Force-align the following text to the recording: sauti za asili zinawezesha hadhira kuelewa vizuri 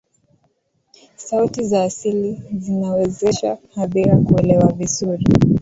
sauti 1.15 1.63
za 1.63 1.83
asili 1.83 2.43
zinawezesha 2.57 3.57
hadhira 3.75 4.17
kuelewa 4.17 4.71
vizuri 4.71 5.25